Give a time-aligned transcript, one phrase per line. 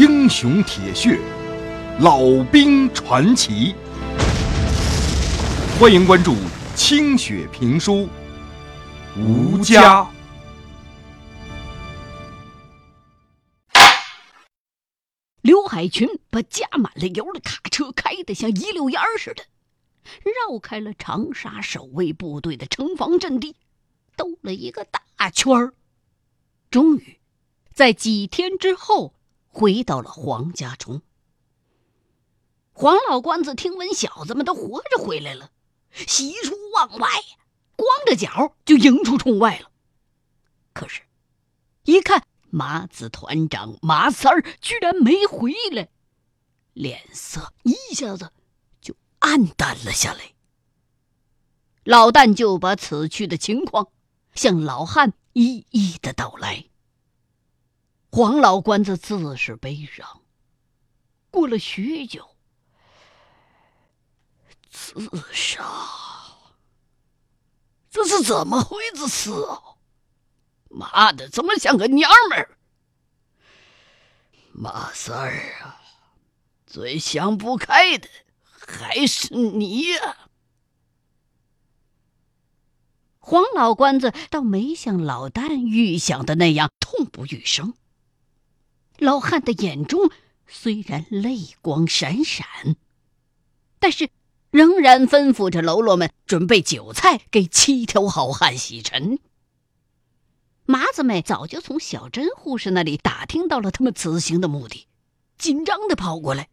[0.00, 1.20] 英雄铁血，
[1.98, 3.74] 老兵传奇。
[5.78, 6.34] 欢迎关注
[6.74, 8.08] 清雪评书
[9.22, 10.02] 《吴家》。
[15.42, 19.44] 刘海群把加满了油的卡车开得像一溜烟似的，
[20.24, 23.54] 绕开了长沙守卫部队的城防阵地，
[24.16, 25.74] 兜了一个大圈儿，
[26.70, 27.18] 终于
[27.74, 29.12] 在几天之后
[29.50, 31.02] 回到了黄家冲。
[32.72, 35.50] 黄老官子听闻小子们都活着回来了，
[35.92, 37.08] 喜出望外，
[37.76, 39.70] 光着脚就迎出冲外了。
[40.72, 41.02] 可是，
[41.84, 42.24] 一看。
[42.52, 45.88] 马子团长马三儿居然没回来，
[46.72, 48.32] 脸色一下子
[48.80, 50.32] 就暗淡了下来。
[51.84, 53.92] 老旦就把此去的情况
[54.34, 56.64] 向老汉一一的道来。
[58.12, 60.22] 黄老官子自是悲伤。
[61.30, 62.34] 过了许久，
[64.68, 64.94] 自
[65.32, 65.64] 杀，
[67.88, 68.76] 这是怎么回
[69.06, 69.76] 事啊？
[70.68, 72.58] 妈的，怎么像个娘们儿？
[74.52, 75.80] 马三儿啊，
[76.66, 78.08] 最想不开的
[78.42, 80.28] 还是你呀！
[83.18, 87.74] 黄老官子倒没像老旦预想的那样痛不欲生。
[89.00, 90.10] 老汉的眼中
[90.46, 92.76] 虽然泪光闪闪，
[93.78, 94.10] 但是
[94.50, 99.18] 仍然吩咐着喽啰们准备酒菜，给七条好汉洗尘。
[100.66, 104.86] 麻子妹早就从小珍护士那里打听到了他们此行的目的，
[105.38, 106.50] 紧张的跑过来。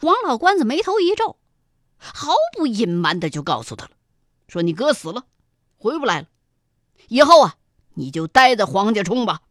[0.00, 1.38] 王老官子眉头一皱，
[1.96, 3.92] 毫不隐瞒的就告诉他了
[4.48, 5.24] ：“说你哥死了，
[5.76, 6.26] 回不来了，
[7.06, 7.54] 以后啊，
[7.94, 9.42] 你就待在黄家冲吧。”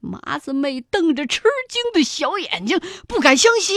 [0.00, 3.76] 麻子妹瞪着吃惊的小眼睛，不敢相信。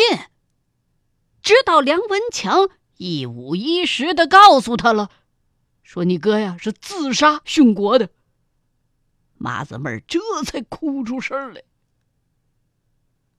[1.42, 5.12] 直到梁文强一五一十的告诉他了。
[5.84, 8.10] 说你哥呀是自杀殉国的，
[9.36, 11.64] 麻子妹这才哭出声来。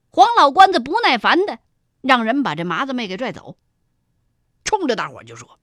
[0.09, 1.59] 黄老官子不耐烦的
[2.01, 3.57] 让人把这麻子妹给拽走，
[4.63, 5.59] 冲着大伙就说：“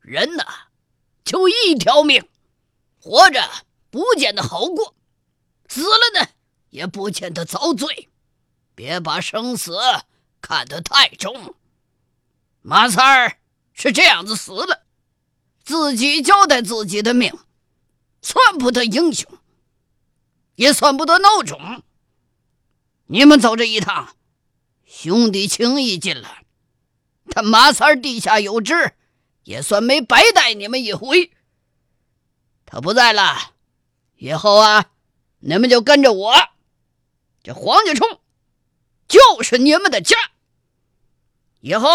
[0.00, 0.44] 人呐，
[1.24, 2.28] 就一条命，
[3.00, 3.42] 活着
[3.90, 4.94] 不见得好过，
[5.68, 6.28] 死了呢
[6.70, 8.08] 也不见得遭罪，
[8.74, 9.78] 别把生死
[10.40, 11.54] 看得太重。
[12.62, 13.38] 马三儿
[13.72, 14.84] 是这样子死了。”
[15.66, 17.36] 自己交代自己的命，
[18.22, 19.28] 算不得英雄，
[20.54, 21.82] 也算不得孬种。
[23.06, 24.14] 你们走这一趟，
[24.84, 26.38] 兄弟情谊尽了，
[27.30, 28.94] 他马三儿地下有知，
[29.42, 31.32] 也算没白带你们一回。
[32.64, 33.54] 他不在了，
[34.14, 34.92] 以后啊，
[35.48, 36.34] 你们就跟着我，
[37.44, 38.20] 这黄家冲
[39.06, 40.16] 就是你们的家。
[41.60, 41.88] 以后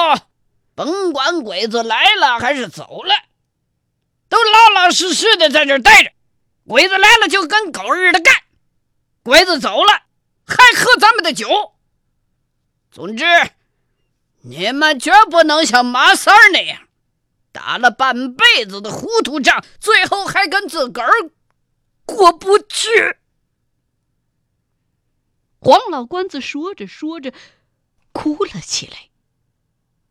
[0.74, 3.14] 甭管鬼子来了还是走了。
[4.30, 6.14] 都老老实实的在这待着，
[6.66, 8.34] 鬼子来了就跟狗日的干，
[9.22, 10.04] 鬼子走了
[10.48, 11.74] 还喝咱们的酒。
[12.90, 13.26] 总之，
[14.44, 16.88] 你们绝不能像马三儿那样，
[17.52, 21.12] 打了半辈子的糊涂仗，最后还跟自个儿
[22.06, 23.18] 过不去。
[25.72, 27.32] 黄老官子说着说着，
[28.12, 29.08] 哭了起来。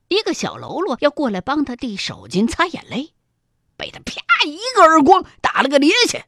[0.08, 3.12] 一个小喽啰要过来帮他递手巾擦眼泪。
[3.76, 6.24] 被他啪一个耳光打了个趔趄。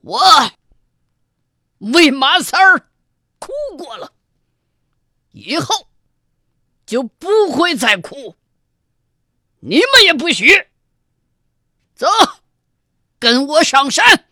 [0.00, 0.20] 我
[1.78, 2.90] 为马三儿
[3.38, 4.12] 哭过了，
[5.30, 5.86] 以后
[6.84, 8.34] 就不会再哭。
[9.60, 10.66] 你们也不许
[11.94, 12.08] 走，
[13.20, 14.26] 跟我上山。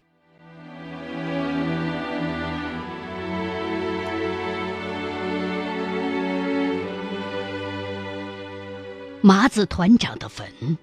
[9.23, 10.79] 麻子团长的坟。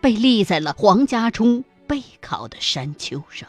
[0.00, 3.48] 被立在了黄家冲背靠的山丘上，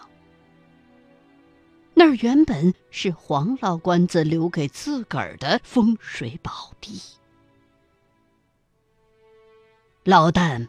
[1.93, 6.99] 那儿原本是黄老官子留给自个儿的风水宝地。
[10.03, 10.67] 老旦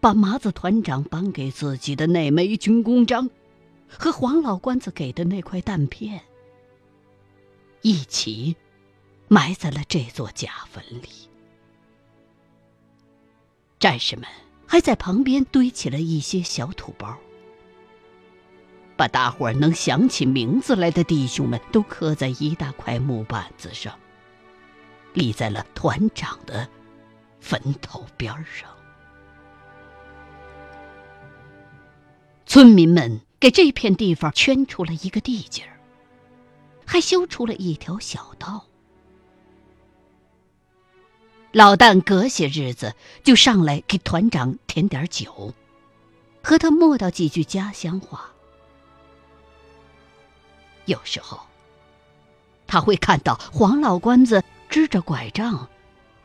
[0.00, 3.30] 把麻子团长颁给自己的那枚军功章，
[3.88, 6.22] 和黄老官子给的那块弹片
[7.82, 8.56] 一起
[9.28, 11.29] 埋在了这座假坟里。
[13.80, 14.24] 战士们。
[14.72, 17.18] 还在旁边堆起了一些小土包，
[18.96, 23.92] 把大伙儿能想起名字来的弟兄们都刻在一大块木板子上，
[25.12, 26.68] 立在了团长的
[27.40, 28.70] 坟头边上。
[32.46, 35.80] 村民们给这片地方圈出了一个地界儿，
[36.86, 38.66] 还修出了一条小道。
[41.52, 42.94] 老旦隔些日子
[43.24, 45.52] 就上来给团长添点酒，
[46.42, 48.30] 和他磨叨几句家乡话。
[50.84, 51.40] 有时候，
[52.68, 55.68] 他会看到黄老官子支着拐杖，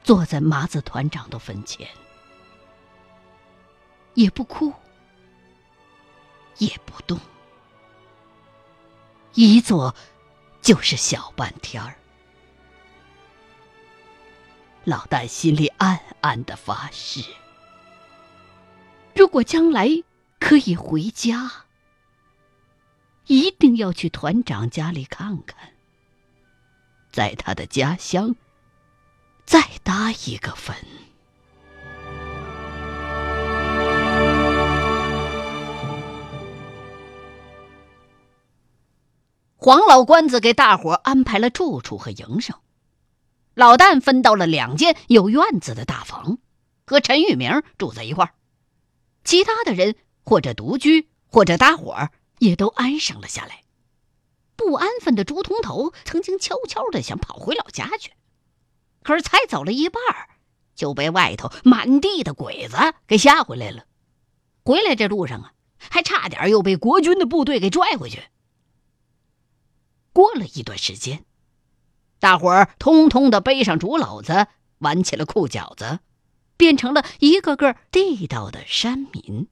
[0.03, 1.87] 坐在麻子团长的坟前，
[4.13, 4.71] 也不哭，
[6.59, 7.19] 也不动，
[9.33, 9.95] 一坐
[10.61, 11.95] 就是小半天儿。
[14.85, 17.23] 老旦心里暗暗的发誓：
[19.15, 19.89] 如果将来
[20.39, 21.51] 可以回家，
[23.25, 25.71] 一定要去团长家里看看，
[27.11, 28.35] 在他的家乡
[29.43, 30.75] 再搭一个坟。
[39.57, 42.55] 黄老官子给大伙安排了住处和营生。
[43.55, 46.39] 老旦分到了两间有院子的大房，
[46.85, 48.33] 和陈玉明住在一块儿。
[49.23, 53.63] 其他的人或者独居，或者搭伙儿，也都安生了下来。
[54.57, 58.11] 不安分的朱通头曾经悄悄的想跑回老家去，
[59.03, 60.01] 可是才走了一半
[60.75, 62.75] 就被外头满地的鬼子
[63.07, 63.85] 给吓回来了。
[64.65, 68.21] 回来这路上啊，还差点又被国军的部队给拽回去。
[70.11, 71.23] 过了一段时间。
[72.19, 74.47] 大伙儿通通的背上竹篓子，
[74.79, 75.99] 挽起了裤脚子，
[76.57, 79.47] 变成了一个个地道的山民，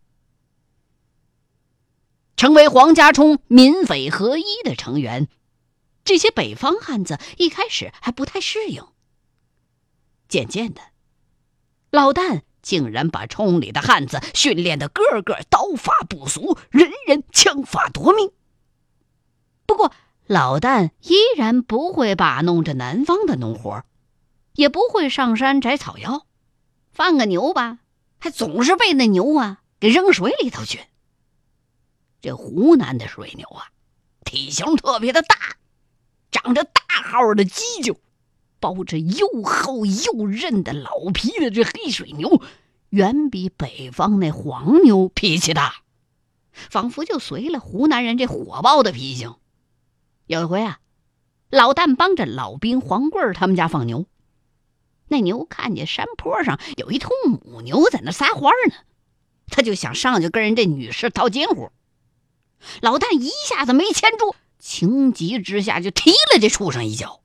[2.36, 5.28] 成为黄家冲民匪合一的成员。
[6.04, 8.86] 这些北方汉子一开始还不太适应，
[10.28, 10.82] 渐渐的，
[11.92, 18.32] 老旦竟然把冲里的汉子训练的个个刀法不俗，人人枪法夺命。
[19.66, 19.94] 不过，
[20.34, 23.84] 老旦依然不会把弄着南方的农活，
[24.54, 26.26] 也不会上山摘草药，
[26.92, 27.78] 放个牛吧，
[28.20, 30.80] 还总是被那牛啊给扔水里头去。
[32.20, 33.68] 这湖南的水牛啊，
[34.26, 35.36] 体型特别的大，
[36.32, 37.96] 长着大号的犄角，
[38.60, 42.42] 包着又厚又韧的老皮的这黑水牛，
[42.90, 45.84] 远比北方那黄牛脾气大，
[46.54, 49.36] 仿佛就随了湖南人这火爆的脾性。
[50.26, 50.80] 有一回啊，
[51.50, 54.06] 老旦帮着老兵黄贵他们家放牛，
[55.10, 58.76] 那牛看见山坡上有一头母牛在那撒欢呢，
[59.48, 61.72] 他就想上去跟人这女士套近乎。
[62.82, 67.22] 老旦一下子没牵住，情急之下就踢了这畜生一脚。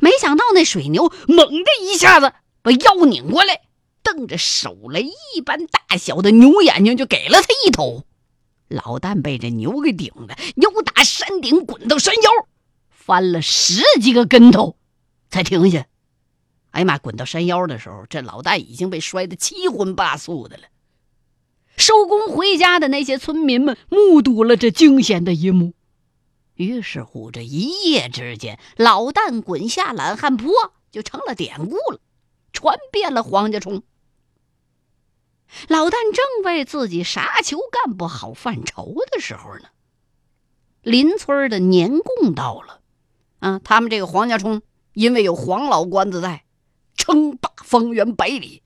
[0.00, 2.32] 没想到那水牛猛的一下子
[2.62, 3.60] 把腰拧过来，
[4.02, 8.04] 瞪着手雷一般大小的牛眼睛就给了他一头。
[8.68, 12.30] 老旦被这牛给顶的，由打山顶滚到山腰，
[12.90, 14.76] 翻了十几个跟头，
[15.30, 15.86] 才停下。
[16.70, 16.98] 哎呀妈！
[16.98, 20.64] 滚到山腰的时候，这老旦已经被摔得七荤八素的了。
[21.78, 25.72] 收工回家的那些村民们目睹了这惊险的一幕，
[26.54, 30.52] 于是乎，这一夜之间，老旦滚下懒汉坡
[30.90, 32.00] 就成了典故了，
[32.52, 33.82] 传遍了黄家冲。
[35.68, 39.68] 老旦正为自己啥球干不好犯愁的时候呢，
[40.82, 42.80] 邻村的年贡到了。
[43.40, 44.62] 啊，他们这个黄家冲
[44.92, 46.44] 因为有黄老官子在，
[46.96, 48.62] 称霸方圆百里，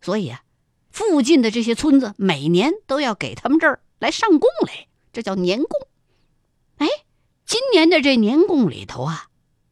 [0.00, 0.42] 所以啊，
[0.90, 5.88] 附近的这些村子每年都要给他们这儿来上贡来，这叫年贡。
[6.78, 6.88] 哎，
[7.44, 9.28] 今年的这年贡里头啊，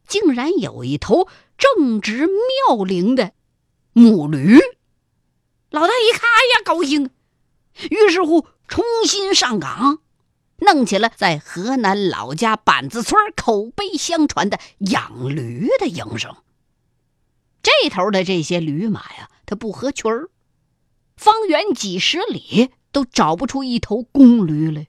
[0.07, 2.27] 竟然有一头正值
[2.67, 3.33] 妙龄的
[3.91, 4.59] 母驴。
[5.75, 7.09] 老大一看，哎呀，高兴，
[7.89, 9.99] 于是乎重新上岗，
[10.59, 16.33] 弄起了在河南老家板子村口碑相传的养驴的营生。
[17.61, 20.29] 这头的这些驴马呀，它不合群儿，
[21.17, 24.87] 方圆几十里都找不出一头公驴来。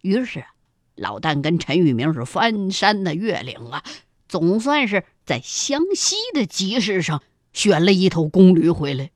[0.00, 0.46] 于是，
[0.94, 3.84] 老旦跟陈玉明是翻山的越岭啊，
[4.26, 9.10] 总算是在湘西的集市上选了一头公驴回来。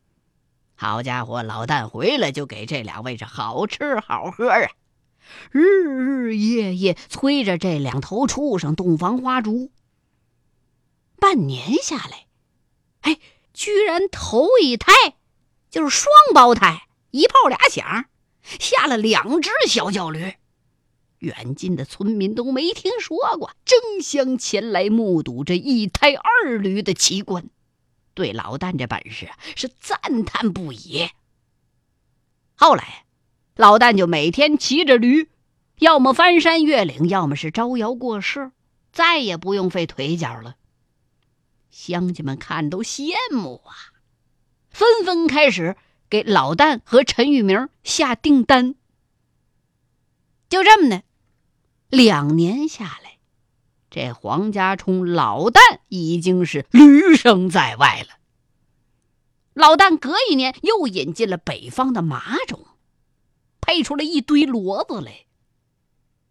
[0.85, 4.69] 好家伙，老旦回来就给这两位是好吃好喝啊，
[5.51, 9.71] 日日夜夜催着这两头畜生洞房花烛。
[11.19, 12.27] 半年下来，
[13.01, 13.19] 哎，
[13.55, 14.93] 居然头一胎
[15.71, 18.05] 就是双胞胎，一炮俩响，
[18.43, 20.35] 下了两只小叫驴。
[21.21, 27.49] 远近的村民都没听说过，争相前来目睹这一胎二驴的奇观。
[28.15, 31.09] 对老旦这本事是赞叹不已。
[32.55, 33.05] 后来，
[33.57, 35.29] 老旦就每天骑着驴，
[35.81, 38.53] 要么翻山越岭，要么是招摇过市，
[38.93, 40.57] 再也不用费腿脚了。
[41.71, 43.75] 乡亲们看都羡慕啊，
[44.71, 45.77] 纷纷开始
[46.09, 48.77] 给老旦和陈玉明下订单。
[50.49, 51.03] 就这么的，
[51.89, 53.04] 两年下来，
[53.95, 58.17] 这黄家冲老旦已经是驴声在外了。
[59.53, 62.67] 老旦隔一年又引进了北方的马种，
[63.61, 65.27] 配出了一堆骡子来。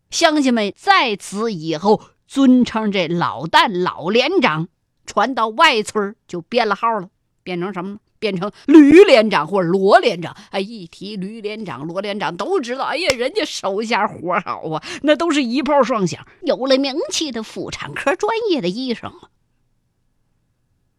[0.10, 4.68] 乡亲们在此以后尊称这老旦老连长。
[5.06, 7.10] 传到外村就变了号了，
[7.44, 8.00] 变成什么？
[8.24, 10.34] 变成驴连长或者罗连长。
[10.52, 19.28] 哎，一提驴连长、罗连长，都知道，哎呀，人家手下活好啊，那都是一炮双响，有了名气的妇产科专业的医生啊。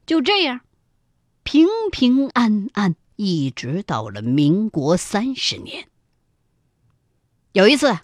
[0.05, 0.61] 就这样，
[1.45, 5.89] 平平安安，一直到了民国三十年。
[7.53, 8.01] 有一次。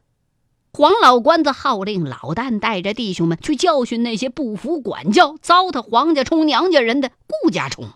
[0.73, 7.91] 黄老官子号令老旦带着弟兄们去教训那些不服管教、糟蹋黄家冲娘家人的顾家冲。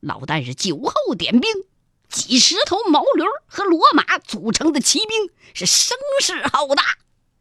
[0.00, 1.50] 老旦是酒后点兵，
[2.08, 6.82] 几十头毛驴和骡马组成的骑兵是声势浩大。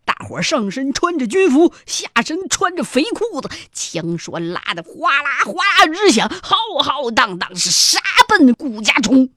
[0.05, 9.29] 大伙上身穿着军服，下身穿着肥裤子，枪栓拉得哗啦哗啦直响，浩浩荡荡是杀奔顾家冲。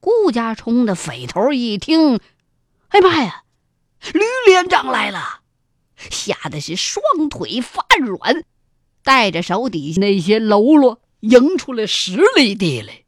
[0.00, 2.18] 顾家冲的匪头一听，
[2.88, 3.44] 哎妈呀！
[4.12, 5.40] 吕连长来了，
[6.10, 8.44] 吓得是双腿发软，
[9.02, 13.04] 带着手底下那些喽啰迎出了十里地来，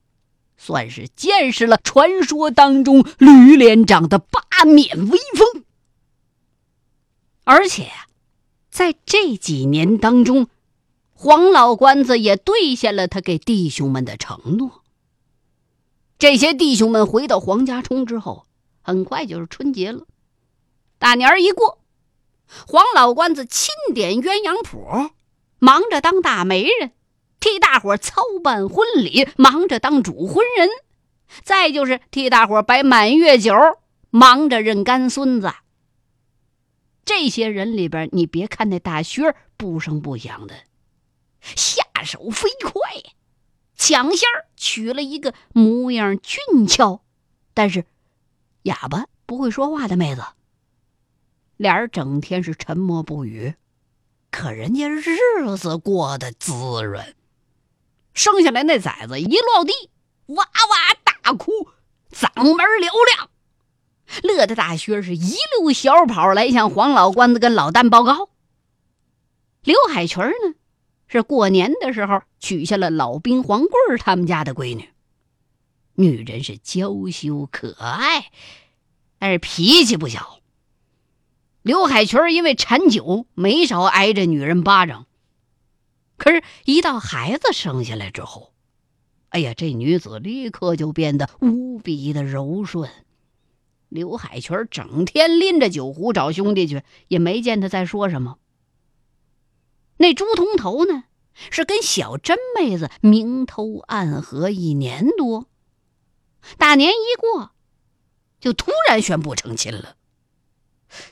[0.56, 5.64] 算是见识了传说当中吕连长的八面威风。
[7.44, 7.90] 而且，
[8.70, 10.48] 在这几年当中，
[11.12, 14.82] 黄老官子也兑现了他给弟兄们的承诺。
[16.18, 18.46] 这些弟兄们回到黄家冲之后，
[18.82, 20.06] 很快就是春节了。
[20.98, 21.80] 大年儿一过，
[22.66, 25.10] 黄老官子钦点鸳鸯谱，
[25.58, 26.92] 忙着当大媒人，
[27.40, 30.68] 替大伙操办婚礼，忙着当主婚人；
[31.42, 33.54] 再就是替大伙摆满月酒，
[34.10, 35.50] 忙着认干孙子。
[37.04, 40.54] 这些人里边，你别看那大薛不声不响的，
[41.40, 42.80] 下手飞快，
[43.74, 47.02] 抢先娶了一个模样俊俏，
[47.54, 47.86] 但是
[48.62, 50.22] 哑巴不会说话的妹子。
[51.56, 53.54] 俩人整天是沉默不语，
[54.30, 55.04] 可人家日
[55.58, 57.16] 子过得滋润。
[58.20, 59.72] 生下来那崽子一落地，
[60.26, 61.70] 哇哇大哭，
[62.12, 63.30] 嗓门嘹亮，
[64.22, 68.28] 乐得大薛是一溜小跑来向黄老官子跟老旦报告。
[69.62, 70.54] 刘海群呢，
[71.06, 74.90] 是过年的时候娶下了老兵黄贵他们家的闺女，
[75.94, 78.30] 女人是娇羞可爱，
[79.18, 80.40] 但是脾气不小。
[81.62, 85.06] 刘海群因为馋酒，没少挨着女人巴掌。
[86.20, 88.52] 可是，一到孩子生下来之后，
[89.30, 92.90] 哎呀，这女子立刻就变得无比的柔顺。
[93.88, 98.36] 刘海泉整天拎着酒壶找兄弟去，也没见他再说什么。
[99.96, 101.04] 那朱通头呢，
[101.50, 105.46] 是跟小甄妹子明偷暗合一年多，
[106.58, 107.52] 大年一过，
[108.38, 109.96] 就突然宣布成亲了。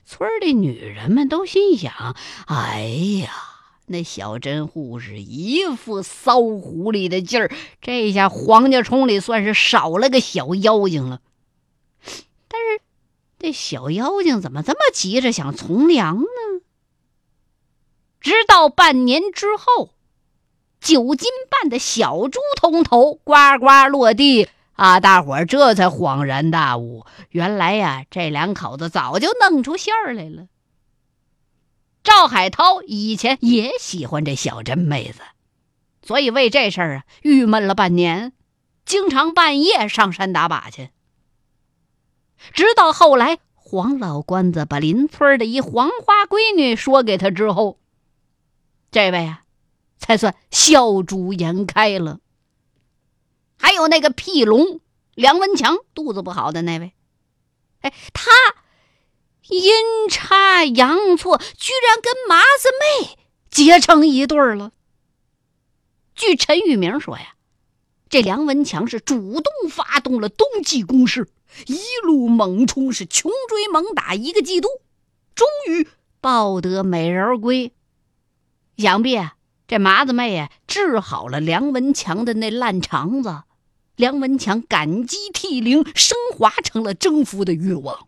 [0.04, 2.14] 村里女人们都心想
[2.46, 2.82] ：“哎
[3.22, 3.57] 呀，
[3.88, 11.20] 那小甄护士一副骚狐狸的劲儿，这下黄家冲里算是少了个小妖精了。”
[12.48, 12.80] 但是，
[13.38, 16.26] 这小妖精怎么这么急着想从良呢？
[18.20, 19.90] 直到半年之后，
[20.80, 24.48] 九斤半的小猪通头呱呱落地。
[24.72, 25.00] 啊！
[25.00, 30.46] 大伙儿这才恍然大悟，原来呀，这两口子早就弄出馅儿来了。
[32.18, 35.20] 赵海涛以前也喜欢这小珍妹子，
[36.02, 38.32] 所以为这事儿啊郁闷了半年，
[38.84, 40.90] 经常半夜上山打靶去。
[42.52, 47.78] 直到后来，黄老官子把邻村的一黄花闺女说给他之后，
[48.90, 49.44] 这位啊，
[49.96, 52.18] 才算笑逐颜开了。
[53.60, 54.80] 还有那个屁龙
[55.14, 56.94] 梁文强，肚子不好的那位，
[57.82, 58.32] 哎，他
[59.48, 62.68] 阴差阳错，居然跟麻子
[63.02, 63.18] 妹
[63.50, 64.72] 结成一对儿了。
[66.14, 67.34] 据陈玉明说呀，
[68.08, 71.28] 这梁文强是主动发动了冬季攻势，
[71.66, 74.68] 一路猛冲，是穷追猛打一个季度，
[75.34, 75.86] 终于
[76.20, 77.72] 抱得美人归。
[78.76, 79.36] 想必啊，
[79.66, 83.44] 这麻子妹呀，治好了梁文强的那烂肠子。
[83.94, 88.07] 梁文强感激涕零，升华成了征服的欲望。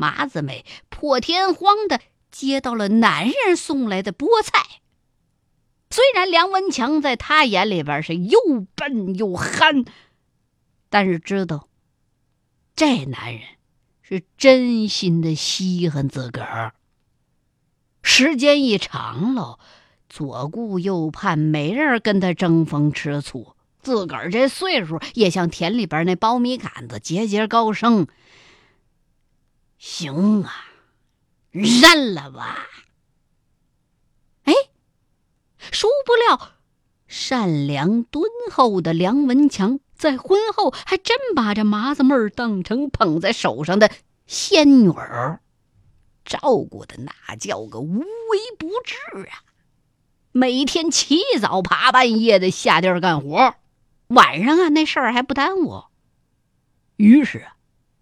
[0.00, 4.80] 麻子妹破天荒的接到了男人送来的菠菜。
[5.90, 8.38] 虽然梁文强在他眼里边是又
[8.74, 9.84] 笨又憨，
[10.88, 11.68] 但是知道
[12.74, 13.42] 这男人
[14.00, 16.72] 是真心的稀罕自个儿。
[18.02, 19.58] 时间一长了，
[20.08, 23.54] 左顾右盼，没人跟他争风吃醋。
[23.82, 28.06] 自个儿这岁数，也像田里边那苞米杆子，节节高升。
[29.80, 30.66] 行啊，
[31.50, 32.68] 认了吧。
[34.42, 34.52] 哎，
[35.72, 36.52] 殊不料，
[37.06, 38.22] 善良敦
[38.52, 43.90] 厚的梁文强在婚后还真把这麻子妹儿当成捧在手上的
[44.26, 45.40] 仙女儿，
[46.26, 48.94] 照顾的那叫个无微不至
[49.30, 49.40] 啊！
[50.32, 53.54] 每天起早爬半夜的下地干活。
[54.08, 55.84] 晚上啊，那事儿还不耽误。
[56.96, 57.56] 于是啊，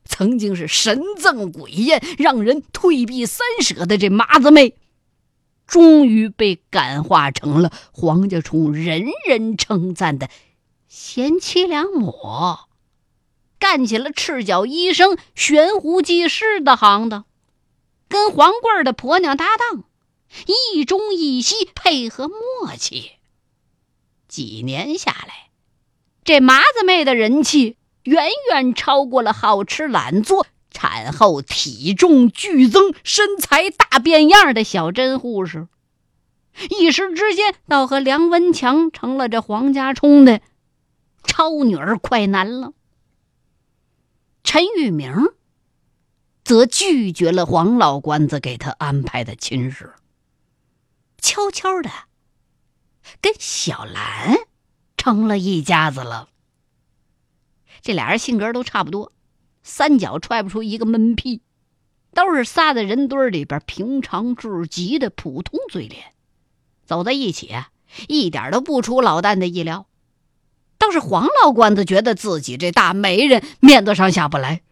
[0.09, 4.75] 曾经是神憎鬼厌、让人退避三舍的这麻子妹，
[5.67, 10.29] 终于被感化成了黄家冲人人称赞的
[10.89, 12.15] 贤妻良母，
[13.59, 17.27] 干起了赤脚医生、悬壶济世的行当，
[18.09, 19.85] 跟黄贵儿的婆娘搭档，
[20.75, 23.13] 一中一西，配合默契。
[24.27, 25.49] 几年下来。
[26.25, 35.69] 这麻子妹的人气远远超过了好吃懒做、产后体重剧增、身材大变样的小珍护士，
[36.79, 40.41] 一时之间倒和梁文强成了这黄家冲的
[41.25, 42.73] 超女儿快男了。
[44.43, 45.13] 陈玉明
[46.45, 49.93] 则拒绝了黄老官子给他安排的亲事，
[51.21, 51.91] 悄悄的
[53.21, 54.37] 跟小兰。
[55.01, 56.29] 成了一家子了。
[57.81, 59.13] 这俩人性格都差不多，
[59.63, 61.43] 三脚踹不出一个闷屁，
[62.13, 66.13] 都是仨在人堆里边平常至极的普通嘴脸，
[66.85, 67.55] 走在一起，
[68.09, 69.87] 一点都不出老旦的意料。
[70.79, 74.63] 倒是黄老官子觉得自己这大媒人面子上下不来，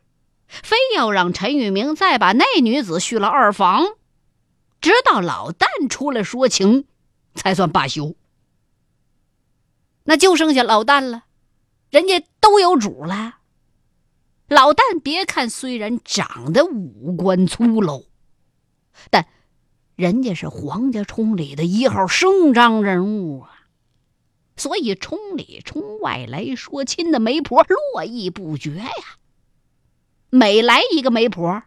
[0.46, 3.84] 非要让陈玉明再把那女子续了二房，
[4.80, 6.86] 直到老旦出来说情，
[7.34, 8.14] 才算罢休。
[10.04, 11.24] 那就剩下老旦了，
[11.90, 13.38] 人家都有主了。
[14.48, 18.06] 老旦别看虽然长得五官粗陋，
[19.10, 19.26] 但
[19.96, 23.50] 人家是黄家冲里的一号声张人物啊，
[24.56, 28.92] 所以冲里冲外来说亲的媒婆络绎不绝呀。
[30.30, 31.62] 每来一个媒婆，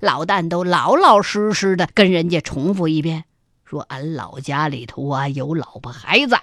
[0.00, 3.24] 老旦都老老实实的跟人家重复一遍，
[3.64, 6.36] 说俺老家里头啊有老婆孩子。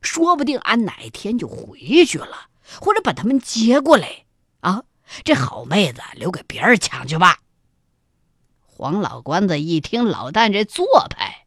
[0.00, 2.48] 说不定俺哪天就回去了，
[2.80, 4.24] 或者把他们接过来
[4.60, 4.84] 啊！
[5.24, 7.40] 这好妹子留给别人抢去吧。
[8.64, 11.46] 黄老官子一听老旦这做派，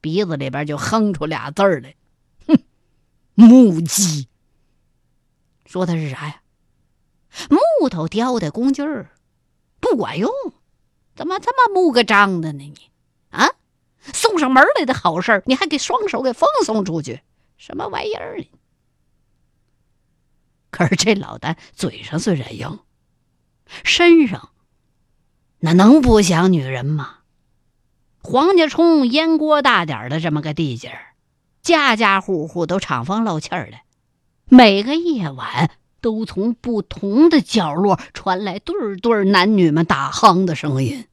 [0.00, 1.94] 鼻子里边就哼出俩字儿来
[2.46, 2.58] ：“哼，
[3.34, 4.28] 木鸡。”
[5.64, 6.42] 说的是啥呀？
[7.48, 9.10] 木头雕的工具儿
[9.80, 10.30] 不管用，
[11.14, 12.58] 怎么这么木个张的呢？
[12.58, 12.90] 你
[13.30, 13.48] 啊，
[14.12, 17.22] 送上门来的好事儿你还给双手给奉送出去？
[17.56, 18.46] 什么玩意儿呢？
[20.70, 22.78] 可是这老旦嘴上虽然硬，
[23.84, 24.50] 身上
[25.60, 27.16] 那能不想女人吗？
[28.20, 31.14] 黄家冲烟锅大点的这么个地界儿，
[31.62, 33.78] 家家户户都敞房漏气儿的，
[34.48, 41.06] 每个夜晚都从不同的角落传来对对男女们打鼾的声音。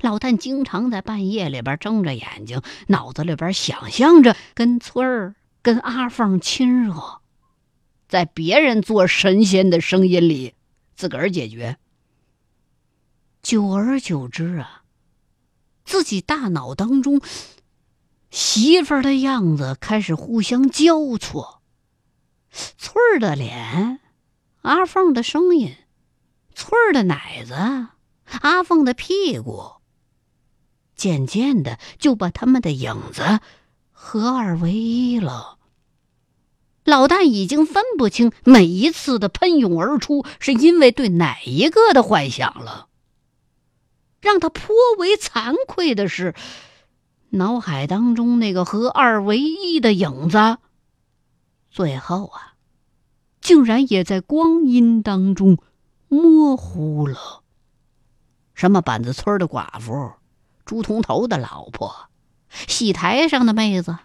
[0.00, 7.20] 老旦经常在半夜里边睁着眼睛，脑子里边想象着跟村儿、跟阿凤亲热，
[8.10, 10.54] 在别人做神仙的声音里，
[10.96, 11.78] 自个儿解决。
[13.40, 14.82] 久而久之啊，
[15.84, 17.20] 自己大脑当中
[18.32, 21.62] 媳妇儿的样子开始互相交错，
[22.50, 24.00] 翠儿的脸，
[24.62, 25.76] 阿凤的声音，
[26.52, 27.54] 翠儿的奶子，
[28.40, 29.74] 阿凤的屁股。
[30.96, 33.38] 渐渐的，就把他们的影子
[33.92, 35.59] 合二为一了。
[36.90, 42.88] 老旦已经分不清每一次的喷涌而出是因为对哪一个的幻想了。
[44.20, 46.34] 让他颇为惭愧的是，
[47.30, 50.58] 脑海当中那个合二为一的影子，
[51.70, 52.54] 最后啊，
[53.40, 55.56] 竟然也在光阴当中
[56.08, 57.42] 模糊了。
[58.52, 60.12] 什么板子村的寡妇？
[60.66, 62.10] 朱铜头的老婆，
[62.50, 63.96] 戏台上的妹子，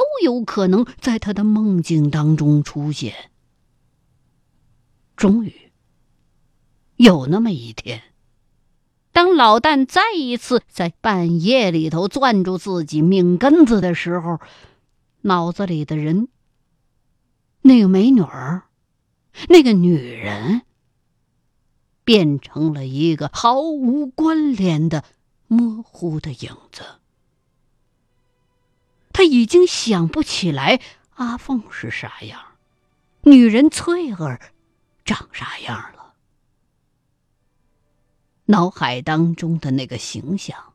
[0.00, 3.14] 都有可能在他的梦境当中出现。
[5.14, 5.52] 终于，
[6.96, 8.02] 有那么一天，
[9.12, 14.40] 当老旦再一次在半夜里头攥住自己命根子的时候，
[15.20, 16.28] 脑子里的人，
[17.60, 18.62] 那个美女儿，
[19.50, 20.62] 那个女人，
[22.04, 25.04] 变成了一个毫无关联的
[25.46, 26.99] 模糊的影子。
[29.12, 30.80] 他已经想不起来
[31.14, 32.40] 阿凤是啥样，
[33.22, 34.40] 女人翠儿
[35.04, 36.14] 长啥样了。
[38.46, 40.72] 脑海当中的那个形象，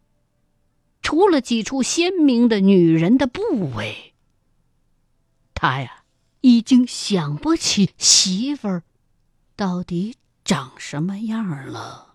[1.01, 4.13] 除了几处鲜明的女人的部位，
[5.53, 6.03] 他呀
[6.41, 8.83] 已经想不起媳妇儿
[9.55, 12.14] 到底长什么样了。